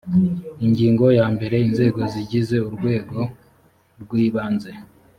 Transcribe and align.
ingingo 0.65 1.05
ya 1.17 1.25
mbere 1.35 1.55
inzego 1.67 1.99
zigize 2.13 2.55
urwego 2.67 3.19
rwibanze 4.01 4.71